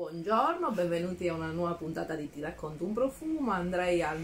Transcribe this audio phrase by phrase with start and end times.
[0.00, 3.50] Buongiorno, benvenuti a una nuova puntata di Ti racconto un profumo.
[3.50, 4.18] Andrei al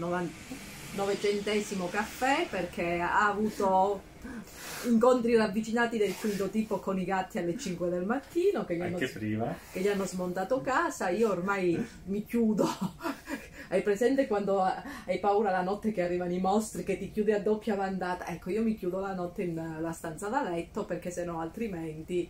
[0.95, 4.01] novecentesimo caffè perché ha avuto
[4.87, 8.97] incontri ravvicinati del quinto tipo con i gatti alle 5 del mattino che gli, hanno,
[8.97, 11.09] che gli hanno smontato casa.
[11.09, 12.67] Io ormai mi chiudo.
[13.69, 17.41] Hai presente quando hai paura la notte che arrivano i mostri che ti chiudi a
[17.41, 18.27] doppia mandata?
[18.27, 22.29] Ecco, io mi chiudo la notte nella stanza da letto perché sennò altrimenti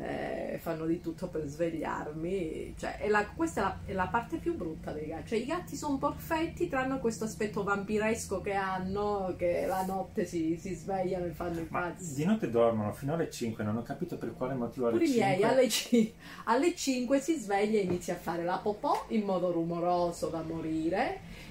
[0.00, 2.74] eh, fanno di tutto per svegliarmi.
[2.76, 5.28] Cioè, è la- questa è la, è la parte più brutta dei gatti.
[5.28, 10.56] Cioè, i gatti sono perfetti, tranne questo aspetto vampiresco che hanno, che la notte si,
[10.58, 12.14] si svegliano e fanno i pazzi.
[12.14, 15.12] di notte dormono fino alle 5, non ho capito per quale motivo alle Pure i
[15.12, 15.26] 5.
[15.26, 15.68] miei alle,
[16.44, 20.71] alle 5 si sveglia e inizia a fare la popò in modo rumoroso da morire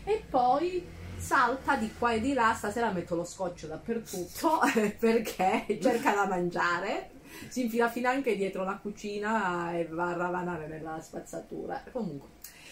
[0.04, 0.86] e poi
[1.18, 4.60] salta di qua e di là, stasera metto lo scotch dappertutto
[4.98, 7.12] perché cerca da mangiare,
[7.48, 11.84] si infila fino anche dietro la cucina e va a ravanare nella spazzatura.
[11.92, 12.30] Comunque,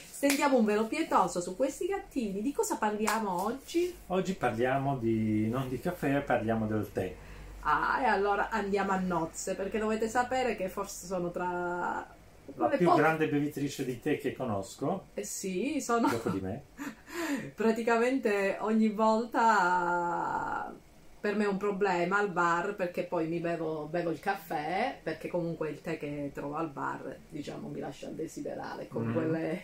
[0.10, 2.42] stendiamo un velo pietoso su questi gattini.
[2.42, 3.96] Di cosa parliamo oggi?
[4.08, 7.16] Oggi parliamo di non di caffè, parliamo del tè.
[7.62, 12.18] Ah, e allora andiamo a nozze perché dovete sapere che forse sono tra...
[12.56, 16.64] La più po- grande bevitrice di tè che conosco, Eh sì, sono dopo di me.
[17.56, 20.74] praticamente ogni volta
[21.20, 25.28] per me è un problema al bar perché poi mi bevo, bevo il caffè perché
[25.28, 29.14] comunque il tè che trovo al bar diciamo mi lascia desiderare con Mm.
[29.14, 29.64] quelle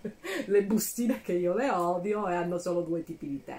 [0.46, 3.56] le bustine che io le odio e hanno solo due tipi di tè.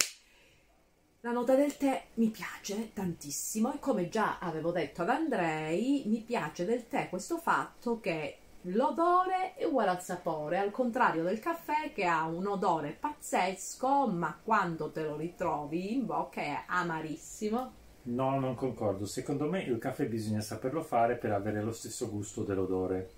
[1.22, 6.22] La nota del tè mi piace tantissimo e come già avevo detto ad Andrei, mi
[6.22, 11.92] piace del tè questo fatto che l'odore è uguale al sapore, al contrario del caffè
[11.94, 17.84] che ha un odore pazzesco, ma quando te lo ritrovi in bocca è amarissimo.
[18.04, 19.06] No, non concordo.
[19.06, 23.10] Secondo me il caffè bisogna saperlo fare per avere lo stesso gusto dell'odore.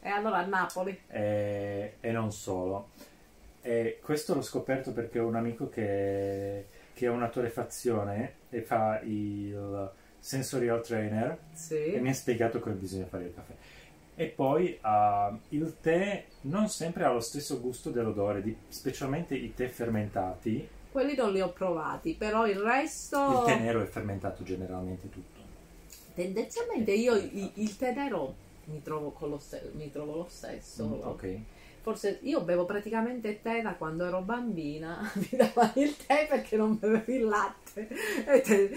[0.00, 2.90] E allora a Napoli, E, e non solo.
[3.60, 9.00] E questo l'ho scoperto perché ho un amico che, che ha una torrefazione e fa
[9.02, 11.98] il sensorial trainer e sì.
[11.98, 13.52] mi ha spiegato come bisogna fare il caffè.
[14.20, 19.54] E poi ah, il tè non sempre ha lo stesso gusto dell'odore, di- specialmente i
[19.54, 20.68] tè fermentati.
[20.92, 23.16] Quelli non li ho provati, però il resto...
[23.16, 25.40] Il tè nero è fermentato generalmente tutto.
[26.14, 28.34] Tendenzialmente io i- il tè nero
[28.66, 29.40] mi trovo, con lo
[29.72, 30.84] mi trovo lo stesso.
[30.84, 31.38] Mm, ok.
[31.82, 36.78] Forse io bevo praticamente tè da quando ero bambina, mi davano il tè perché non
[36.78, 37.88] bevevo il latte
[38.26, 38.70] e te-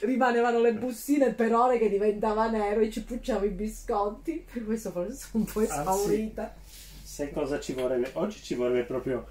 [0.00, 4.90] rimanevano le bustine per ore che diventava nero e ci pucciavo i biscotti, per questo
[4.90, 6.54] forse sono un po' Ah, esaurita.
[7.02, 8.10] Sai cosa ci vorrebbe?
[8.14, 9.26] Oggi ci vorrebbe proprio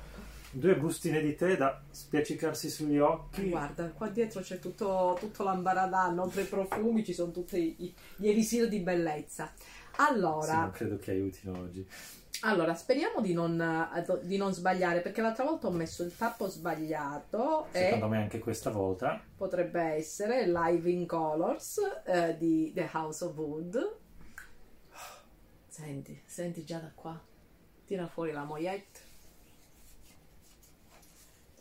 [0.50, 3.50] due bustine di tè da spiaccicarsi sugli occhi.
[3.50, 8.28] Guarda, qua dietro c'è tutto, tutto l'ambaradan, oltre ai profumi ci sono tutti i- gli
[8.30, 9.52] elisir di bellezza.
[9.56, 9.64] Sì,
[9.98, 11.86] Allora, non credo che aiutino oggi.
[12.42, 16.48] Allora, speriamo di non, eh, di non sbagliare, perché l'altra volta ho messo il tappo
[16.48, 19.22] sbagliato Secondo me anche questa volta.
[19.36, 23.96] potrebbe essere Live in Colors eh, di The House of Wood.
[25.68, 27.20] Senti, senti già da qua.
[27.86, 29.00] Tira fuori la mogliette.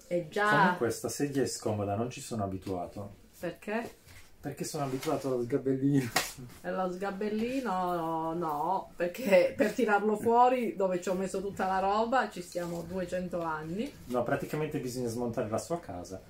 [0.07, 0.49] E già...
[0.49, 3.15] Comunque questa sedia è scomoda, non ci sono abituato.
[3.39, 3.99] Perché?
[4.41, 6.09] Perché sono abituato allo sgabellino.
[6.63, 12.31] E lo sgabellino no, perché per tirarlo fuori dove ci ho messo tutta la roba
[12.31, 13.93] ci stiamo 200 anni.
[14.07, 16.21] No, praticamente bisogna smontare la sua casa.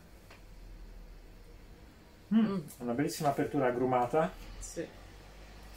[2.35, 2.61] Mm, Mm.
[2.79, 4.87] Una bellissima apertura agrumata, Sì.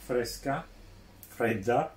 [0.04, 0.64] fresca,
[1.28, 1.94] fredda.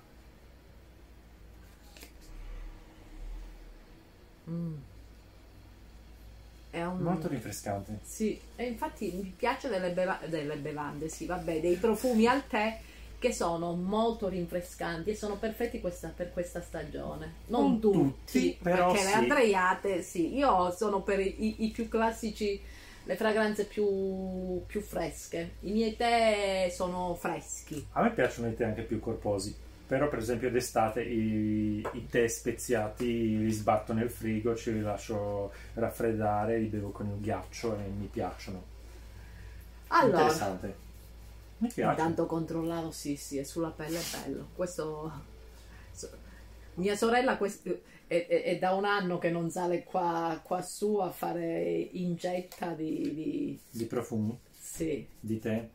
[4.50, 4.74] Mm.
[6.78, 6.98] È un...
[6.98, 7.98] Molto rinfrescante.
[8.02, 12.78] Sì, e infatti mi piace delle, beva- delle bevande, sì, vabbè, dei profumi al tè
[13.18, 17.34] che sono molto rinfrescanti e sono perfetti questa- per questa stagione.
[17.46, 19.16] Non Non tutti, tutti, però perché le sì.
[19.16, 22.60] andreiate, sì, io sono per i, i più classici,
[23.04, 25.54] le fragranze più, più fresche.
[25.60, 27.84] I miei tè sono freschi.
[27.92, 29.66] A me piacciono i tè anche più corposi.
[29.88, 35.50] Però, per esempio, d'estate i, i tè speziati li sbatto nel frigo, ce li lascio
[35.74, 38.62] raffreddare, li bevo con il ghiaccio e mi piacciono.
[39.88, 40.74] Allora, Interessante.
[41.58, 42.00] Mi piace.
[42.00, 44.48] Intanto controllavo, sì, sì, è sulla pelle è bello.
[44.54, 45.10] Questo.
[46.74, 50.96] Mia sorella quest- è, è- è da un anno che non sale qua, qua su
[50.96, 53.14] a fare ingetta di.
[53.14, 55.06] di- Di profumi, Sì.
[55.18, 55.68] di tè.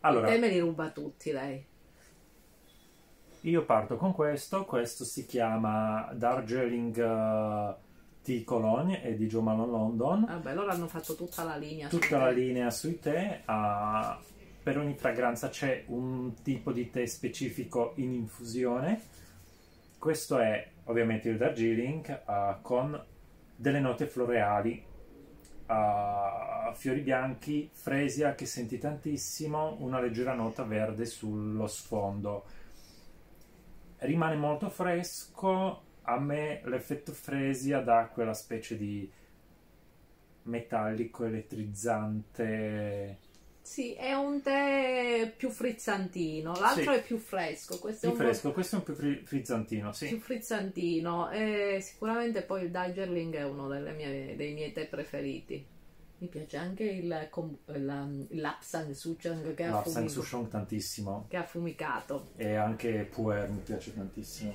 [0.00, 1.64] Allora, Te me li ruba tutti lei.
[3.42, 4.64] Io parto con questo.
[4.64, 7.74] Questo si chiama Darjeeling eh,
[8.22, 10.24] Tea Cologne, è di Joe Malone London.
[10.26, 11.88] Vabbè, loro hanno fatto tutta la linea.
[11.88, 12.34] Tutta la tè.
[12.34, 13.42] linea sui tè.
[13.44, 14.18] ah,
[14.62, 19.16] per ogni fragranza c'è un tipo di tè specifico in infusione
[19.98, 23.04] questo è ovviamente il Darjeeling uh, con
[23.56, 24.80] delle note floreali,
[25.66, 32.44] uh, fiori bianchi, fresia che senti tantissimo, una leggera nota verde sullo sfondo.
[33.98, 39.10] Rimane molto fresco, a me l'effetto fresia dà quella specie di
[40.44, 43.18] metallico elettrizzante
[43.68, 46.98] sì, è un tè più frizzantino, l'altro Sì.
[47.00, 49.92] è più fresco, questo è Più un po' fresco, questo è un più fri- frizzantino,
[49.92, 50.08] sì.
[50.08, 55.66] più frizzantino e sicuramente poi il Darjeeling è uno delle mie- dei miei tè preferiti.
[56.20, 57.30] Mi piace anche il,
[57.74, 61.26] il Lapsang Souchong che, ha La Sang affumi- Souchong tantissimo.
[61.28, 62.30] Che ha affumicato.
[62.36, 64.52] e anche Puer mi piace tantissimo.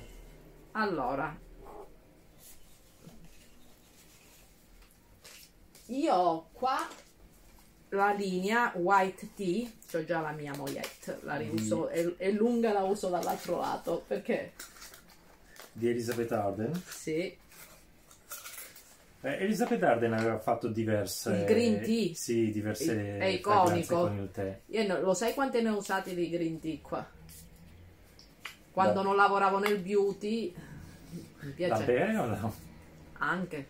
[0.72, 1.34] Allora,
[5.86, 6.86] io ho qua
[7.90, 12.82] la linea White Tea, ho già la mia mogliette, la riuso, è, è lunga, la
[12.82, 14.04] uso dall'altro lato.
[14.06, 14.52] Perché?
[15.72, 16.82] Di Elizabeth Arden.
[16.86, 17.36] sì,
[19.24, 21.30] Eh, Elizabeth Arden aveva fatto diverse...
[21.30, 22.14] Il green tea.
[22.14, 23.96] Sì, diverse È- è iconico.
[24.00, 24.60] con il tè.
[24.66, 27.06] io no- lo sai quante ne ho usati di green tea qua?
[28.72, 30.52] Quando Da- non lavoravo nel beauty,
[31.40, 32.54] mi Da piace bere o no?
[33.18, 33.66] anche.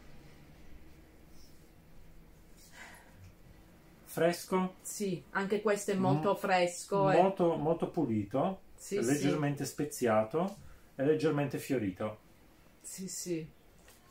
[4.04, 7.10] Fresco, Sì, anche questo è molto Mm, fresco.
[7.10, 9.04] e- molto, molto pulito, Sì, sì.
[9.04, 10.58] leggermente speziato
[10.94, 12.20] e leggermente fiorito.
[12.80, 13.44] Sì, sì.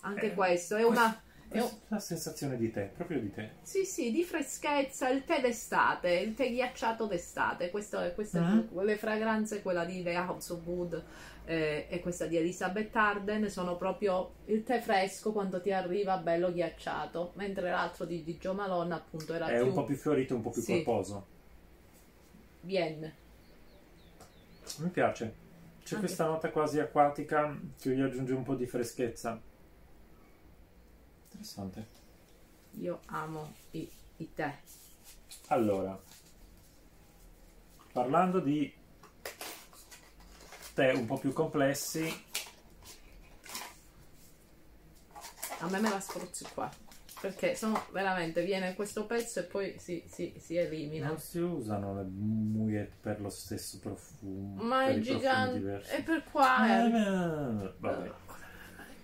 [0.01, 1.22] Anche Eh, questo è una...
[1.59, 3.49] Questa la sensazione di tè, proprio di tè.
[3.61, 8.83] Sì, sì, di freschezza, il tè d'estate, il tè ghiacciato d'estate, questo è, queste Mhm.
[8.83, 11.03] le fragranze, quella di The House of Wood
[11.45, 16.51] eh, e questa di Elizabeth Arden sono proprio il tè fresco quando ti arriva bello
[16.51, 20.35] ghiacciato, mentre l'altro di, di Joe Malone appunto era È più un po' più fiorito,
[20.35, 20.83] un po' più Sì.
[20.83, 21.27] corposo.
[22.61, 23.11] bien.
[24.77, 25.33] Mi piace.
[25.83, 29.39] C'è Anche- questa nota quasi acquatica che gli aggiunge un po' di freschezza.
[31.43, 31.85] Interessante.
[32.79, 34.57] Io amo i, i tè.
[35.47, 35.99] Allora,
[37.91, 38.73] parlando di
[40.73, 42.07] tè un po' più complessi,
[45.59, 46.69] A me me la spruzzi qua,
[47.21, 51.07] perché sono veramente, viene questo pezzo e poi si, si, si elimina.
[51.07, 54.61] non si usano le mouillette per lo stesso profumo.
[54.61, 56.65] Ma è gigante, e per qua...
[56.67, 57.42] è- Eh.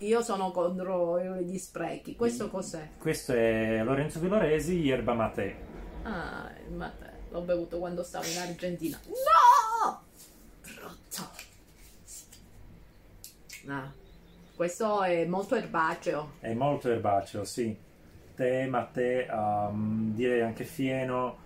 [0.02, 2.16] Io sono contro gli sprechi.
[2.16, 2.50] Questo Mm.
[2.50, 2.88] cos'è?
[2.98, 5.56] Questo è Lorenzo Villoresi, Yerba Mate.
[6.04, 7.08] Ah, il mate.
[7.30, 8.98] L'ho bevuto quando stavo in Argentina.
[9.06, 10.02] No!
[10.62, 11.28] Brutto.
[13.64, 13.92] No.
[14.56, 16.32] Questo è molto erbaceo.
[16.40, 17.76] È molto erbaceo, sì.
[18.34, 21.36] Tè, mate, um, direi anche fieno,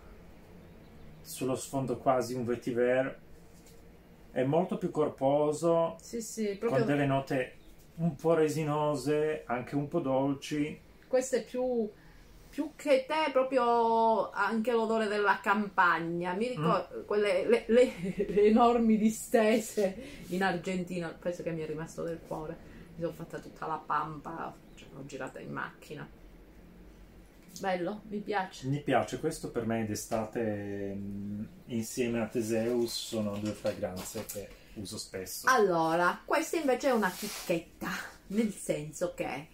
[1.23, 3.19] sullo sfondo quasi un vetiver.
[4.31, 6.85] È molto più corposo, Sì, sì, con proprio.
[6.85, 7.55] delle note
[7.97, 10.79] un po' resinose, anche un po' dolci.
[11.07, 11.91] Questo è più.
[12.49, 16.35] Più che te, proprio anche l'odore della campagna.
[16.35, 17.05] Mi ricordo Mm.
[17.05, 17.93] quelle le, le-
[18.29, 19.97] le enormi distese
[20.29, 21.09] in Argentina.
[21.09, 22.57] Penso che mi è rimasto del cuore.
[22.95, 24.55] Mi sono fatta tutta la pampa.
[24.77, 26.09] Cioè, l'ho girata in macchina.
[27.61, 28.67] Bello, mi piace.
[28.69, 34.99] Mi piace, questo per me d'estate mm, insieme a Teseus sono due fragranze che uso
[34.99, 35.47] spesso.
[35.49, 37.89] Allora, questa invece è una chicchetta,
[38.29, 39.49] nel senso che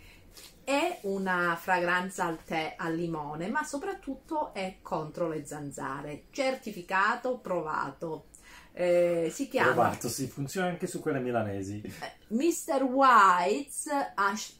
[0.64, 6.24] è una fragranza al tè al limone, ma soprattutto è contro le zanzare.
[6.30, 8.26] Certificato, provato.
[8.72, 11.82] Eh, si chiama Provato, sì, funziona anche su quelle milanesi.
[12.28, 12.82] Mr.
[12.84, 14.54] White's Ash-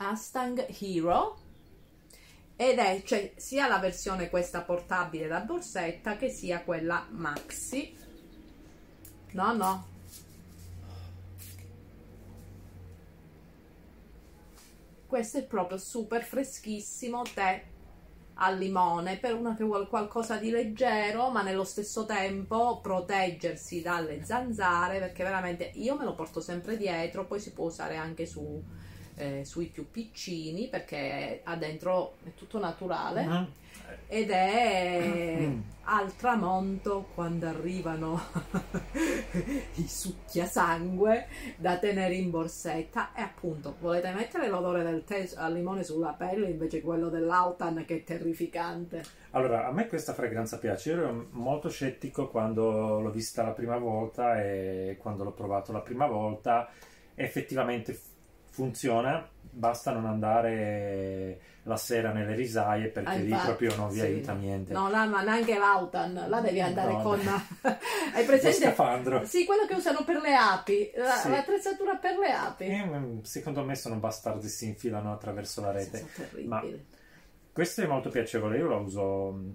[0.81, 1.39] Hero
[2.57, 7.97] ed è cioè, sia la versione questa portabile da borsetta che sia quella maxi.
[9.31, 9.90] No, no.
[15.11, 17.65] Questo è proprio super freschissimo tè
[18.35, 24.23] al limone per una che vuole qualcosa di leggero, ma nello stesso tempo proteggersi dalle
[24.23, 28.63] zanzare, perché veramente io me lo porto sempre dietro, poi si può usare anche su,
[29.17, 33.47] eh, sui più piccini, perché ha dentro è tutto naturale Mhm.
[34.07, 35.49] ed è
[35.85, 38.21] al tramonto quando arrivano
[39.75, 41.27] i succhiasangue
[41.57, 46.49] da tenere in borsetta e appunto volete mettere l'odore del tè al limone sulla pelle
[46.51, 49.03] invece quello dell'autan che è terrificante
[49.33, 50.91] Allora, a me questa fragranza piace.
[50.91, 55.81] Io ero molto scettico quando l'ho vista la prima volta e quando l'ho provato la
[55.81, 56.69] prima volta.
[57.15, 57.99] Effettivamente
[58.61, 64.05] funziona, basta non andare la sera nelle risaie perché Ah, lì proprio non vi sì.
[64.05, 64.73] aiuta niente.
[64.73, 67.21] No, là, ma neanche l'autan, là devi andare No, con...
[67.23, 68.59] Hai Lo presente?
[68.59, 69.25] scafandro.
[69.25, 71.31] Sì, quello che usano per le api, la- Sì.
[71.31, 72.65] l'attrezzatura per le api.
[72.65, 76.07] Eh, mm, secondo me sono bastardi si infilano attraverso la rete.
[76.15, 76.47] Terribili.
[76.49, 76.63] Ma
[77.53, 79.51] questo è molto piacevole, io lo uso mm,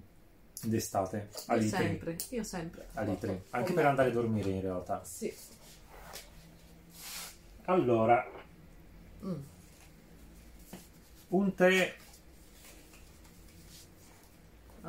[0.62, 1.78] d'estate a Io litri.
[1.78, 2.86] sempre, io sempre.
[2.94, 3.28] A litri.
[3.28, 5.00] Con Anche per andare a dormire in realtà.
[5.04, 5.32] Sì.
[7.68, 8.24] Allora,
[9.26, 9.40] Mm.
[11.28, 11.96] un tè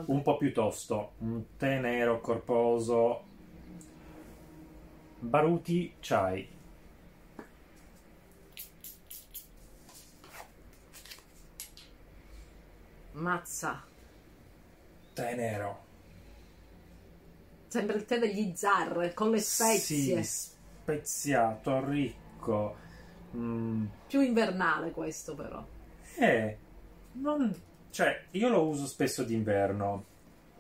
[0.06, 3.24] un po' più tosto, un tè nero corposo,
[5.20, 6.48] Baruti Chai.
[13.14, 13.84] Mazza.
[15.14, 15.86] Tè nero.
[17.68, 20.24] Sembra il tè degli zar con le spezie.
[20.24, 20.54] Sì,
[20.84, 22.86] speziato, ricco.
[23.38, 25.64] Mm, Più invernale questo però.
[26.20, 26.58] eh,
[27.14, 27.54] non,
[27.90, 30.06] cioè, io lo uso spesso d'inverno.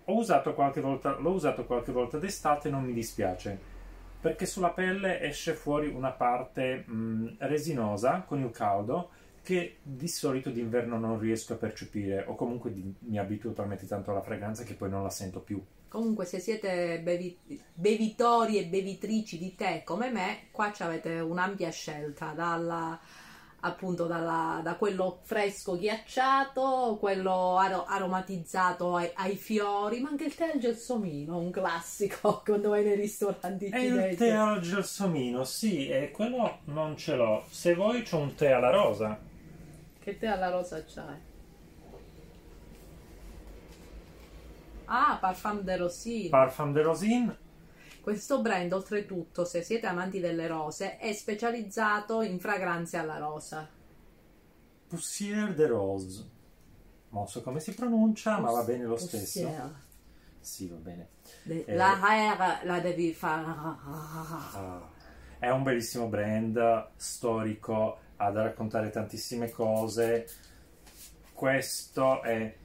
[0.06, 3.76] Ho usato qualche volta, l'ho usato qualche volta d'estate e non mi dispiace.
[4.20, 9.10] Perché sulla pelle esce fuori una parte mm, resinosa con il caldo
[9.42, 14.12] che di solito d'inverno non riesco a percepire o comunque di- mi abituo talmente tanto
[14.12, 15.64] alla fragranza che poi non la sento più.
[15.90, 17.38] Comunque se siete bevi-
[17.74, 23.00] bevitori e bevitrici di tè come me, qua avete un'ampia scelta dalla
[23.62, 30.36] appunto dalla- da quello fresco ghiacciato, quello aro- aromatizzato ai, ai fiori, ma anche il
[30.36, 34.18] tè al gelsomino, un classico quando vai nei ristoranti E il cinesi.
[34.18, 37.46] tè al gelsomino, sì, e quello non ce l'ho.
[37.50, 39.18] Se vuoi c'ho un tè alla rosa.
[40.00, 41.18] Che tè alla rosa c'hai?
[44.88, 46.30] Ah, Parfum de Rosine.
[46.30, 47.38] Parfum de Rosine,
[48.02, 53.68] Questo brand, oltretutto, se siete amanti delle rose, è specializzato in fragranze alla rosa.
[54.88, 56.30] Poussière de Rose.
[57.10, 59.42] Non so come si pronuncia, ma va bene lo stesso.
[59.42, 59.86] Poussière.
[60.40, 61.10] Sì, va bene.
[61.44, 61.76] De- Eh.
[61.76, 63.44] La R la devi fare.
[63.46, 64.82] Ah,
[65.40, 70.26] è un bellissimo brand storico, ha da raccontare tantissime cose.
[71.34, 72.56] Questo è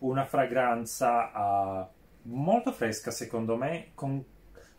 [0.00, 1.88] una fragranza ah,
[2.22, 4.24] molto fresca, secondo me, con,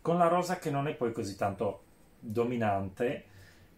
[0.01, 1.83] con la rosa che non è poi così tanto
[2.19, 3.25] dominante,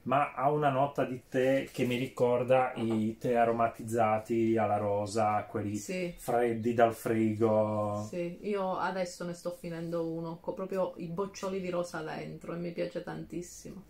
[0.03, 5.86] ma ha una nota di tè che mi ricorda i tè aromatizzati alla rosa, quelli
[5.86, 8.13] Sì, freddi dal frigo.
[8.13, 12.58] sì, io adesso ne sto finendo uno con proprio i boccioli di rosa dentro e
[12.58, 13.84] mi piace tantissimo.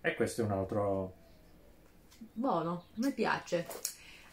[0.00, 1.12] E questo è un altro
[2.34, 3.66] Buono, mi piace.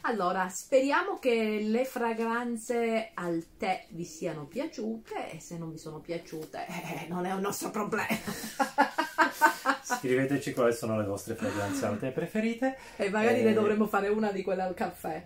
[0.04, 6.00] Allora, speriamo che le fragranze al tè vi siano piaciute e se non vi sono
[6.00, 8.08] piaciute eh, non è un nostro problema.
[9.84, 12.78] Scriveteci quali sono le vostre fragranze al tè preferite.
[12.98, 13.44] e magari Eh.
[13.44, 15.24] ne dovremmo fare una di quelle al caffè.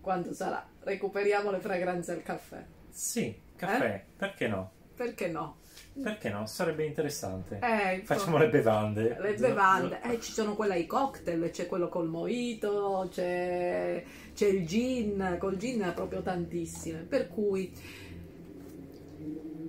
[0.00, 0.64] Quando sarà?
[0.80, 2.64] Recuperiamo le fragranze al caffè.
[2.90, 4.70] Sì, caffè, perché no?
[4.94, 5.56] Perché no?
[6.02, 6.46] Perché no?
[6.46, 7.58] Sarebbe interessante.
[7.62, 9.16] Eh, Facciamo le bevande.
[9.18, 14.66] Le bevande, eh, ci sono quelle ai cocktail, c'è quello col mojito, c'è, c'è il
[14.66, 17.72] gin, col gin proprio tantissime, per cui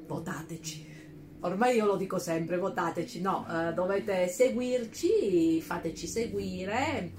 [0.06, 0.96] votateci.
[1.42, 7.12] Ormai io lo dico sempre, votateci, no, eh, dovete seguirci, fateci seguire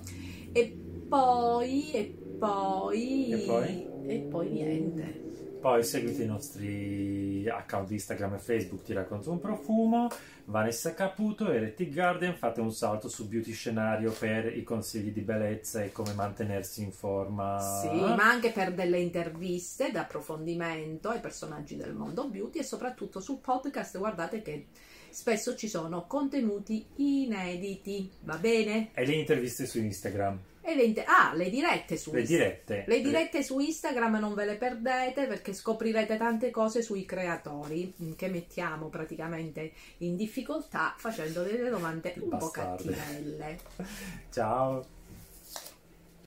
[0.53, 0.77] e
[1.09, 3.87] poi, e poi, E poi?
[4.07, 5.27] e poi niente.
[5.61, 10.09] Poi seguite i nostri account Instagram e Facebook, ti racconto un profumo,
[10.45, 15.21] Vanessa Caputo e Retty Garden, fate un salto su Beauty Scenario per i consigli di
[15.21, 17.59] bellezza e come mantenersi in forma.
[17.83, 23.39] Sì, ma anche per delle interviste d'approfondimento ai personaggi del mondo beauty e soprattutto sul
[23.39, 24.67] podcast guardate che
[25.11, 28.91] spesso ci sono contenuti inediti, va bene?
[28.95, 30.39] E le interviste su Instagram,
[30.69, 32.49] E le, inter- ah, le dirette su le Instagram.
[32.51, 32.85] dirette.
[32.87, 38.13] Le dirette su Instagram non ve le perdete perché scoprirete tante cose sui creatori mm,
[38.13, 42.93] che mettiamo praticamente in difficoltà facendo delle domande un po' Bastarde.
[42.93, 43.59] cattivelle.
[44.31, 44.85] Ciao.